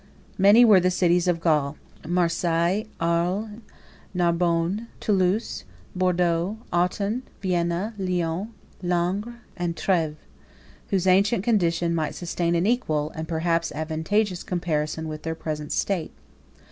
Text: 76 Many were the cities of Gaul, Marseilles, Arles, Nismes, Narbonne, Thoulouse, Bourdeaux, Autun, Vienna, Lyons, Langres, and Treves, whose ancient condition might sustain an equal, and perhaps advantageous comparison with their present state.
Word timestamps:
76 0.29 0.39
Many 0.39 0.65
were 0.65 0.79
the 0.79 0.89
cities 0.89 1.27
of 1.27 1.39
Gaul, 1.39 1.77
Marseilles, 2.07 2.87
Arles, 2.99 3.49
Nismes, 3.51 3.61
Narbonne, 4.15 4.87
Thoulouse, 4.99 5.63
Bourdeaux, 5.95 6.57
Autun, 6.73 7.21
Vienna, 7.39 7.93
Lyons, 7.99 8.47
Langres, 8.81 9.35
and 9.55 9.77
Treves, 9.77 10.17
whose 10.87 11.05
ancient 11.05 11.43
condition 11.43 11.93
might 11.93 12.15
sustain 12.15 12.55
an 12.55 12.65
equal, 12.65 13.11
and 13.11 13.27
perhaps 13.27 13.71
advantageous 13.73 14.41
comparison 14.41 15.07
with 15.07 15.21
their 15.21 15.35
present 15.35 15.71
state. 15.71 16.11